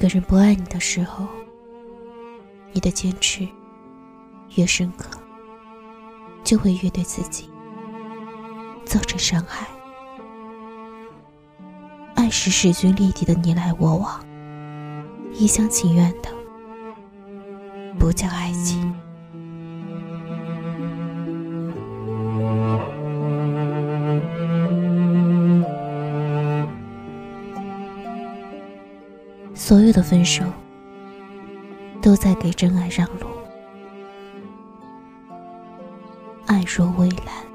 [0.00, 1.26] 一个人不爱你的时候，
[2.72, 3.46] 你的坚持
[4.56, 5.10] 越深刻，
[6.42, 7.50] 就会越对自己
[8.86, 9.66] 造成伤害。
[12.14, 14.24] 爱是势均力敌的你来我往，
[15.34, 16.30] 一厢情愿的，
[17.98, 18.89] 不叫爱情。
[29.70, 30.42] 所有的分手，
[32.02, 33.28] 都在给真爱让路。
[36.46, 37.46] 爱若蔚蓝，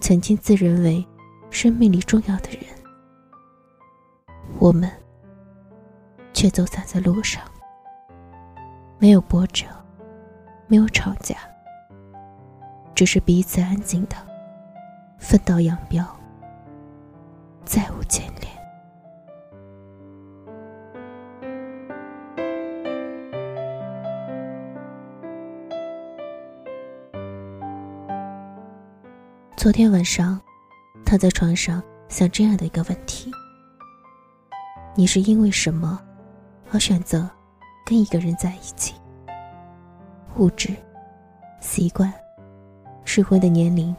[0.00, 1.06] 曾经自认为
[1.50, 2.73] 生命里重要的人。
[4.64, 4.90] 我们
[6.32, 7.42] 却走散在路上，
[8.98, 9.66] 没有波折，
[10.66, 11.36] 没有吵架，
[12.94, 14.16] 只是彼此安静的
[15.18, 16.02] 分道扬镳，
[17.66, 18.50] 再无牵连。
[29.58, 30.40] 昨天晚上，
[31.04, 33.30] 躺在床上想这样的一个问题。
[34.96, 36.00] 你是因为什么
[36.70, 37.28] 而选择
[37.84, 38.94] 跟一个人在一起？
[40.36, 40.70] 物质、
[41.58, 42.12] 习惯、
[43.04, 43.94] 适婚的年龄、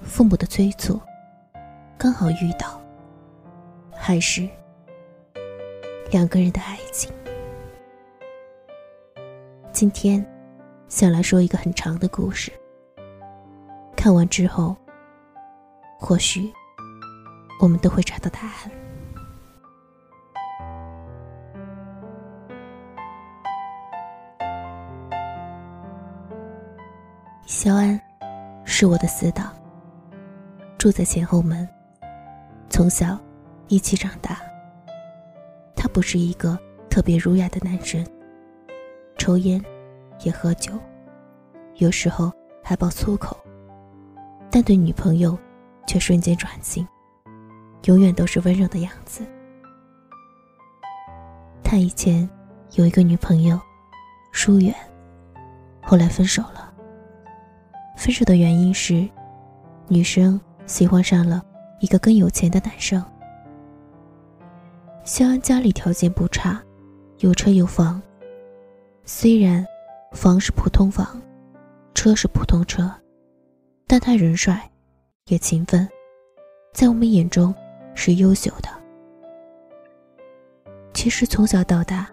[0.00, 1.00] 父母的催促，
[1.98, 2.80] 刚好遇到，
[3.92, 4.48] 还是
[6.12, 7.12] 两个人的爱情？
[9.72, 10.24] 今天
[10.88, 12.52] 想来说一个很长的故事。
[13.96, 14.76] 看完之后，
[15.98, 16.52] 或许
[17.60, 18.70] 我们都会找到答案。
[27.52, 28.00] 肖安，
[28.64, 29.52] 是我的死党。
[30.78, 31.68] 住在前后门，
[32.68, 33.18] 从小
[33.66, 34.38] 一起长大。
[35.74, 36.56] 他不是一个
[36.88, 38.06] 特别儒雅的男人，
[39.18, 39.60] 抽烟，
[40.20, 40.78] 也喝酒，
[41.78, 43.36] 有时候还爆粗口，
[44.48, 45.36] 但对女朋友
[45.88, 46.86] 却瞬间转性，
[47.86, 49.26] 永远都是温柔的样子。
[51.64, 52.30] 他以前
[52.74, 53.60] 有一个女朋友，
[54.30, 54.72] 疏远，
[55.82, 56.69] 后来分手了。
[58.00, 59.06] 分手的原因是，
[59.86, 61.44] 女生喜欢上了
[61.80, 63.04] 一个更有钱的男生。
[65.04, 66.62] 肖安家里条件不差，
[67.18, 68.00] 有车有房。
[69.04, 69.66] 虽然
[70.12, 71.20] 房是普通房，
[71.94, 72.90] 车是普通车，
[73.86, 74.70] 但他人帅，
[75.26, 75.86] 也勤奋，
[76.72, 77.54] 在我们眼中
[77.94, 78.70] 是优秀的。
[80.94, 82.08] 其实从小到大，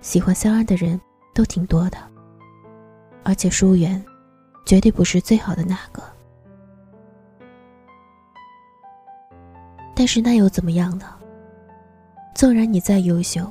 [0.00, 1.00] 喜欢肖安的人
[1.32, 1.98] 都挺多的，
[3.22, 4.04] 而且疏远。
[4.64, 6.02] 绝对不是最好的那个，
[9.94, 11.06] 但是那又怎么样呢？
[12.34, 13.50] 纵然你再优秀，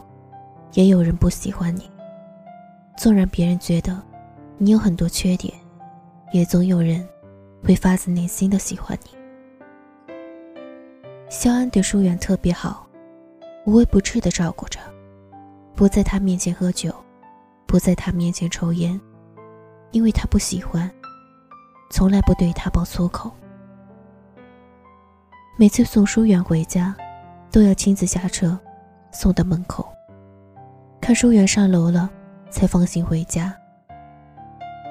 [0.73, 1.83] 也有人不喜欢你；
[2.97, 4.01] 纵然别人觉得
[4.57, 5.53] 你有很多缺点，
[6.31, 7.07] 也总有人
[7.63, 9.17] 会发自内心的喜欢你。
[11.29, 12.87] 肖安对舒远特别好，
[13.65, 14.79] 无微不至的照顾着，
[15.75, 16.93] 不在他面前喝酒，
[17.67, 18.99] 不在他面前抽烟，
[19.91, 20.91] 因为他不喜欢。
[21.91, 23.29] 从来不对他爆粗口。
[25.57, 26.95] 每次送舒远回家，
[27.51, 28.57] 都要亲自下车，
[29.11, 29.87] 送到门口，
[31.01, 32.09] 看舒远上楼了，
[32.49, 33.53] 才放心回家。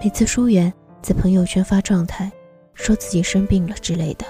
[0.03, 2.31] 每次舒远在朋友圈发状态，
[2.75, 4.27] 说自己生病了之类的，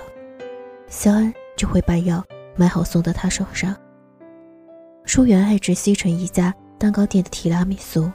[0.87, 2.25] 肖恩就会把药
[2.56, 3.76] 买好送到他手上。
[5.04, 8.10] 舒远爱吃西城一家蛋糕店的提拉米苏，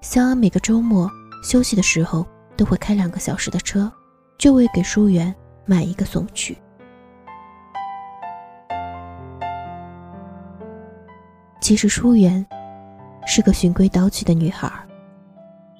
[0.00, 1.08] 肖恩每个周末
[1.42, 2.26] 休息的时候。
[2.56, 3.92] 都会开两个小时的车，
[4.38, 5.34] 就为给舒媛
[5.64, 6.56] 买一个送去。
[11.60, 12.44] 其实舒媛
[13.26, 14.70] 是个循规蹈矩的女孩，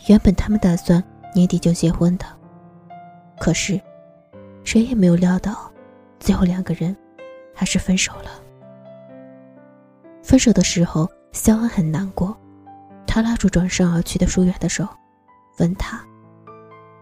[0.08, 1.02] 原本他们打算
[1.34, 2.26] 年底就结婚的，
[3.38, 3.80] 可是
[4.64, 5.70] 谁也没有料到，
[6.18, 6.96] 最后两个人
[7.54, 8.30] 还是分手了。
[10.22, 12.36] 分手的时候，肖恩很难过，
[13.06, 14.88] 他拉住转身而去的舒媛的手，
[15.58, 16.04] 问他。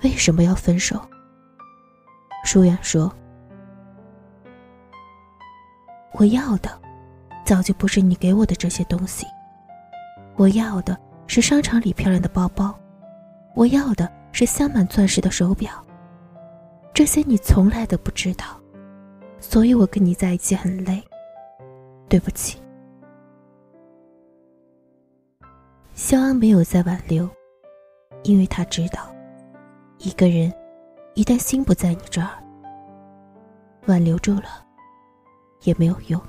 [0.04, 1.00] 为什么要分手？
[2.44, 3.10] 舒远说。
[6.12, 6.70] 我要的
[7.44, 9.26] 早就不是你给我的这些东西，
[10.36, 10.96] 我要的
[11.26, 12.78] 是商场里漂亮的包包，
[13.54, 15.70] 我要的是镶满钻石的手表，
[16.92, 18.60] 这些你从来都不知道，
[19.40, 21.02] 所以我跟你在一起很累。
[22.10, 22.60] 对不起。
[25.94, 27.28] 肖安没有再挽留，
[28.22, 29.13] 因为他知道。
[30.04, 30.52] 一个人
[31.14, 32.28] 一旦心不在你这儿，
[33.86, 34.62] 挽留住了
[35.62, 36.20] 也没有用。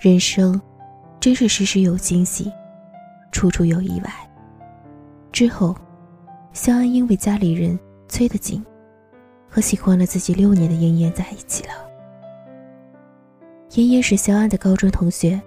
[0.00, 0.58] 人生
[1.20, 2.50] 真是时时有惊喜，
[3.30, 4.10] 处处有意外。
[5.30, 5.76] 之后，
[6.54, 7.78] 肖安因为家里人
[8.08, 8.64] 催得紧，
[9.50, 11.85] 和喜欢了自己六年的妍妍在一起了。
[13.76, 15.38] 妍妍是肖安的高中同学，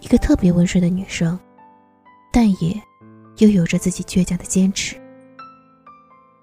[0.00, 1.38] 一个特别温顺的女生，
[2.30, 2.78] 但也
[3.38, 5.00] 又有着自己倔强的坚持。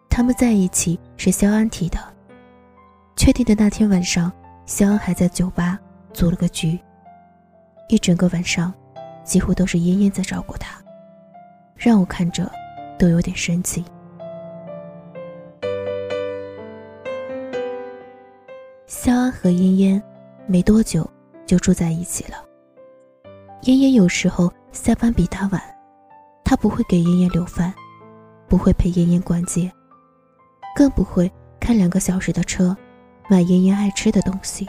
[0.09, 1.99] 他们在一起是肖安提的，
[3.15, 4.31] 确定的那天晚上，
[4.65, 5.77] 肖安还在酒吧
[6.11, 6.79] 组了个局。
[7.87, 8.73] 一整个晚上，
[9.23, 10.81] 几乎都是妍妍在照顾他，
[11.75, 12.51] 让我看着
[12.97, 13.85] 都有点生气。
[18.87, 20.03] 肖安和妍妍
[20.47, 21.09] 没多久
[21.45, 22.37] 就住在一起了。
[23.63, 25.61] 妍妍有时候下班比他晚，
[26.43, 27.73] 他不会给妍妍留饭，
[28.47, 29.71] 不会陪妍妍逛街，
[30.75, 32.75] 更不会开两个小时的车
[33.29, 34.67] 买妍妍爱吃的东西。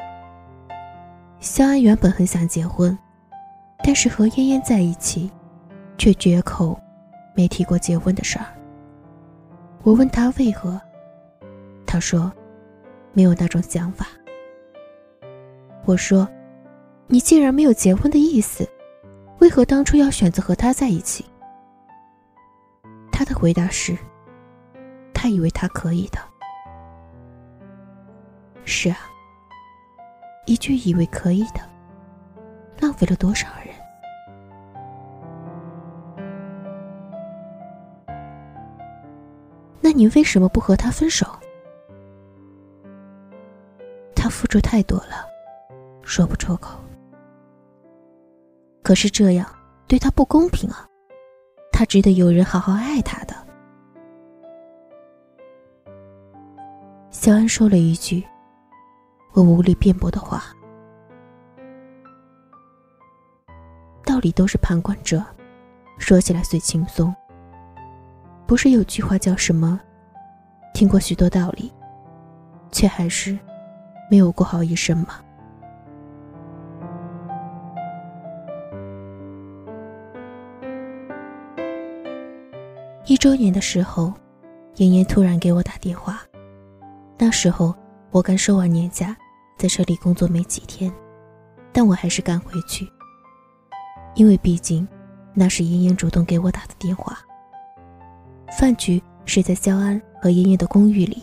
[1.41, 2.97] 肖安原本很想结婚。
[3.85, 5.29] 但是和嫣嫣在一起，
[5.99, 6.81] 却绝口
[7.35, 8.47] 没提过结婚的事儿。
[9.83, 10.81] 我问他为何，
[11.85, 12.33] 他说
[13.13, 14.07] 没有那种想法。
[15.85, 16.29] 我说，
[17.09, 18.69] 你既然没有结婚的意思，
[19.41, 21.25] 为何当初要选择和他在一起？
[23.11, 23.97] 他的回答是，
[25.13, 26.19] 他以为他可以的。
[28.65, 28.97] 是啊，
[30.47, 31.61] 一句以为可以的，
[32.81, 33.75] 浪费了多少人？
[39.81, 41.27] 那你为什么不和他分手？
[44.15, 45.27] 他付出太多了，
[46.03, 46.79] 说不出口。
[48.83, 49.47] 可是这样
[49.87, 50.87] 对他不公平啊！
[51.73, 53.35] 他值得有人好好爱他的。
[57.11, 58.25] 肖安说了一句
[59.33, 60.45] 我无力辩驳的话
[64.05, 65.25] ：“道理都是旁观者，
[65.99, 67.15] 说起来最轻松。”
[68.47, 69.81] 不是有句话叫什么？
[70.75, 71.73] 听过许多道理，
[72.71, 73.39] 却还是
[74.11, 75.21] 没有过好一生吗？
[83.23, 84.13] 周年的时候，
[84.79, 86.21] 妍妍突然给我打电话。
[87.17, 87.73] 那时候
[88.11, 89.17] 我刚收完年假，
[89.57, 90.93] 在这里工作没几天，
[91.73, 92.85] 但我还是赶回去，
[94.17, 94.85] 因为毕竟
[95.35, 97.17] 那是妍妍主动给我打的电话。
[98.59, 101.23] 饭局是在肖安和妍妍的公寓里，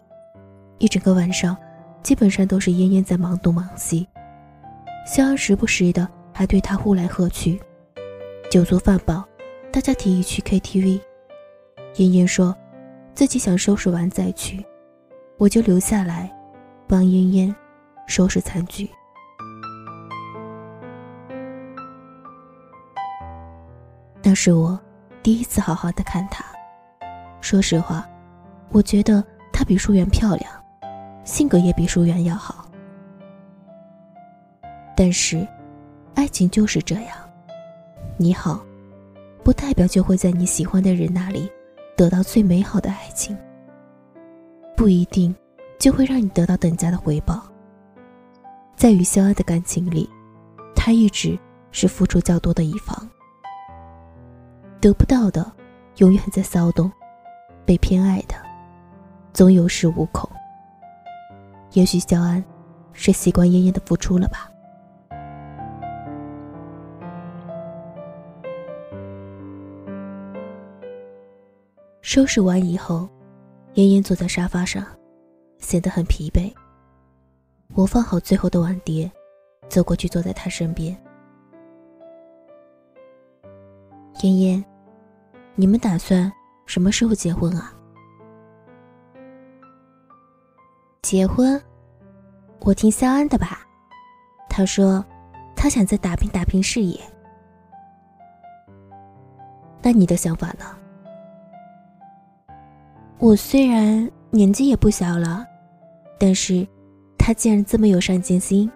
[0.77, 1.53] 一整个晚上，
[2.01, 4.07] 基本上都是妍妍在忙东忙西，
[5.05, 7.59] 肖安时不时的还对她呼来喝去。
[8.49, 9.21] 酒足饭饱，
[9.69, 11.01] 大家提议去 KTV，
[11.95, 12.55] 妍妍说，
[13.13, 14.65] 自己想收拾完再去，
[15.37, 16.31] 我就留下来，
[16.87, 17.55] 帮妍妍
[18.07, 18.89] 收拾残局。
[24.21, 24.79] 那是我
[25.23, 26.45] 第一次好好的看她。
[27.41, 28.07] 说实话，
[28.69, 30.51] 我觉得她比舒媛漂亮，
[31.23, 32.65] 性格也比舒媛要好。
[34.95, 35.47] 但是，
[36.15, 37.17] 爱情就是这样，
[38.17, 38.63] 你好，
[39.43, 41.49] 不代表就会在你喜欢的人那里
[41.99, 43.37] 得到最美好的爱情，
[44.73, 45.35] 不一定
[45.77, 47.43] 就会让你得到等价的回报。
[48.73, 50.09] 在与肖安的感情里，
[50.73, 51.37] 他一直
[51.71, 52.95] 是付出较多的一方，
[54.79, 55.51] 得不到的
[55.97, 56.89] 永远在骚动。
[57.65, 58.35] 被偏爱的，
[59.33, 60.27] 总有恃无恐。
[61.73, 62.41] 也许肖安
[62.93, 64.48] 是习惯妍妍的付出了吧。
[72.09, 73.07] 收拾完以后，
[73.75, 74.83] 妍妍坐在沙发上，
[75.59, 76.51] 显得很疲惫。
[77.75, 79.11] 我放好最后的碗碟，
[79.67, 80.99] 走过去坐在她身边。
[84.23, 84.65] 妍妍，
[85.53, 86.33] 你们打算？
[86.65, 87.71] 什么时候结婚啊？
[91.03, 91.61] 结婚，
[92.61, 93.59] 我听肖安的吧。
[94.49, 95.05] 他说，
[95.55, 96.99] 他想再打拼打拼事业。
[99.83, 100.75] 那你的想法呢？
[103.19, 105.45] 我虽然年纪也不小了，
[106.17, 106.65] 但是，
[107.17, 108.71] 他既然这么有上进心，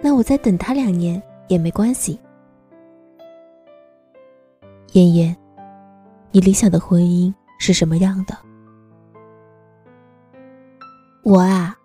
[0.00, 2.16] 那我再等他两年也没关系。
[4.92, 5.36] 妍妍。
[6.30, 8.38] 你理想的婚姻是什么样的？
[11.24, 11.76] 我啊，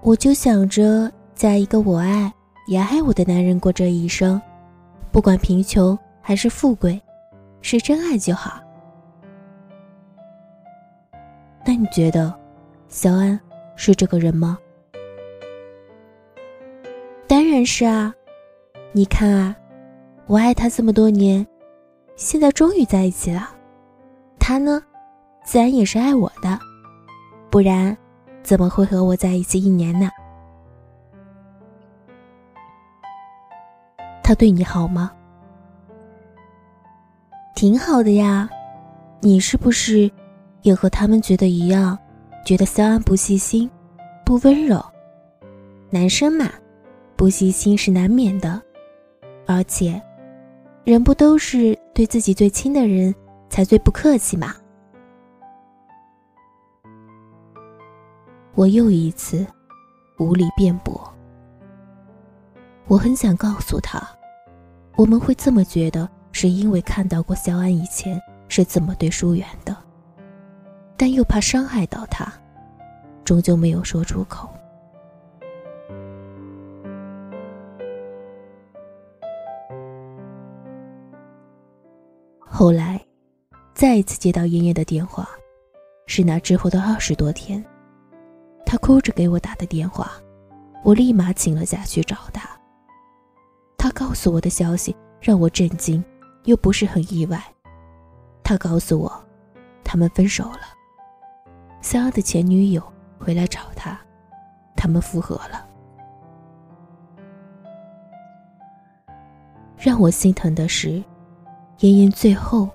[0.00, 2.32] 我就想着嫁一个我爱
[2.66, 4.40] 也爱我的男人过这一生，
[5.12, 6.98] 不管贫穷还是富贵，
[7.60, 8.58] 是真爱就好。
[11.68, 12.32] 那你觉得，
[12.88, 13.38] 小安
[13.74, 14.56] 是这个人吗？
[17.26, 18.14] 当然是啊，
[18.92, 19.56] 你看啊，
[20.28, 21.44] 我爱他这么多年，
[22.14, 23.50] 现在终于在一起了。
[24.38, 24.80] 他呢，
[25.44, 26.56] 自然也是爱我的，
[27.50, 27.96] 不然
[28.44, 30.08] 怎么会和我在一起一年呢？
[34.22, 35.10] 他对你好吗？
[37.56, 38.48] 挺好的呀，
[39.20, 40.08] 你是不是
[40.66, 41.96] 也和他们觉得一样，
[42.44, 43.70] 觉得肖安不细心、
[44.24, 44.84] 不温柔？
[45.90, 46.50] 男生嘛，
[47.14, 48.60] 不细心是难免的，
[49.46, 50.02] 而且，
[50.82, 53.14] 人不都是对自己最亲的人？
[53.48, 54.56] 才最不客气嘛！
[58.56, 59.46] 我又一次
[60.18, 61.00] 无力辩驳。
[62.88, 64.02] 我很想告诉他，
[64.96, 69.76] 我们会这么觉得，是因为看到过肖安以前是怎么对舒远的，
[70.96, 72.32] 但又怕伤害到他，
[73.24, 74.48] 终究没有说出口。
[82.44, 83.00] 后来。
[83.74, 85.28] 再一次接到爷爷的电话，
[86.06, 87.62] 是那之后的二十多天，
[88.64, 90.12] 她哭着给我打的电话，
[90.82, 92.48] 我立马请了假去找她。
[93.76, 96.02] 她告诉我的消息让我震惊，
[96.44, 97.38] 又不是很意外。
[98.42, 99.12] 她告诉我，
[99.84, 100.75] 他们分手了。
[101.86, 102.82] 肖安的前女友
[103.16, 103.96] 回来找他，
[104.74, 105.64] 他们复合了。
[109.78, 111.00] 让我心疼的是，
[111.78, 112.68] 妍妍最后。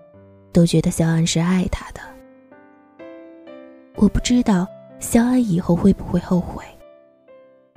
[0.53, 2.01] 都觉得肖安是爱她的，
[3.95, 4.67] 我不知道
[4.99, 6.63] 肖安以后会不会后悔，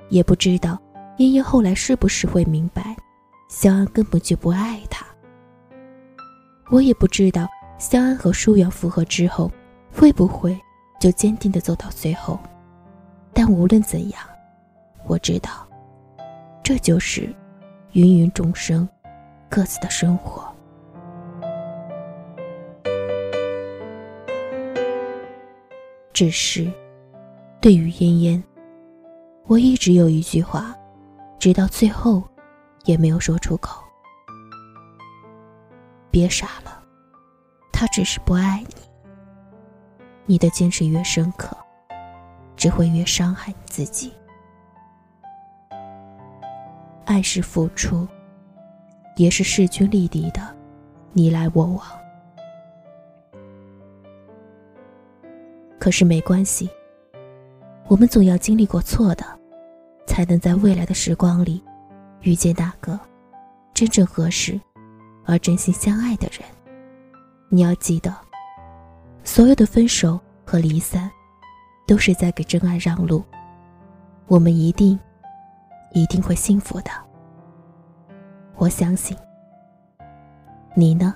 [0.09, 0.77] 也不知道
[1.17, 2.95] 燕燕后来是不是会明白，
[3.49, 5.05] 肖安根本就不爱他。
[6.69, 9.49] 我也不知道肖安和舒远复合之后，
[9.89, 10.57] 会不会
[10.99, 12.39] 就坚定的走到最后。
[13.33, 14.21] 但无论怎样，
[15.05, 15.67] 我知道，
[16.63, 17.33] 这就是
[17.91, 18.87] 芸芸众生
[19.49, 20.49] 各自的生活。
[26.13, 26.71] 只是，
[27.59, 28.41] 对于嫣嫣，
[29.47, 30.73] 我一直有一句话，
[31.37, 32.23] 直到最后，
[32.85, 33.83] 也没有说出口。
[36.09, 36.81] 别傻了，
[37.73, 38.84] 他只是不爱你。
[40.25, 41.55] 你的坚持越深刻，
[42.55, 44.11] 只会越伤害你自己。
[47.05, 48.07] 爱是付出，
[49.15, 50.41] 也是势均力敌的，
[51.13, 51.81] 你来我往。
[55.79, 56.67] 可是没关系，
[57.87, 59.23] 我们总要经历过错的，
[60.07, 61.63] 才能在未来的时光里，
[62.21, 62.99] 遇见那个
[63.71, 64.59] 真正合适
[65.25, 66.41] 而真心相爱的人。
[67.49, 68.11] 你要记得，
[69.25, 71.09] 所有的分手和离散，
[71.87, 73.23] 都是在给真爱让路。
[74.27, 74.97] 我们一定，
[75.91, 76.91] 一定会幸福的。
[78.55, 79.17] 我相信。
[80.75, 81.15] 你呢？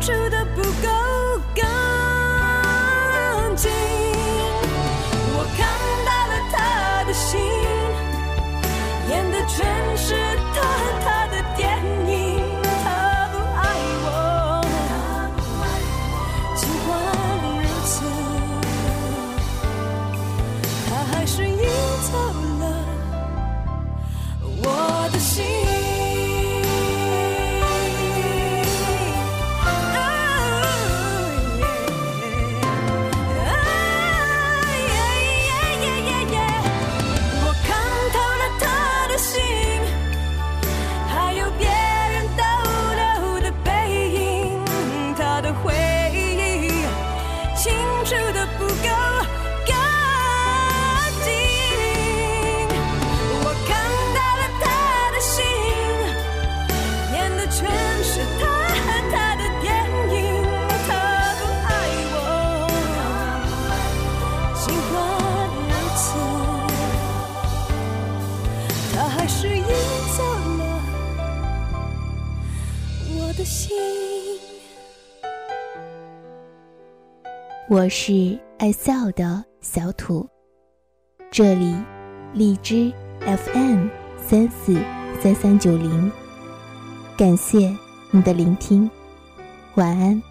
[0.00, 0.97] 住的不够
[77.70, 80.26] 我是爱笑的小土。
[81.30, 81.76] 这里
[82.32, 84.74] 荔枝 fm 三四
[85.20, 86.10] 三三九零。
[87.14, 87.70] 感谢
[88.10, 88.90] 你的聆听
[89.74, 90.27] 晚安。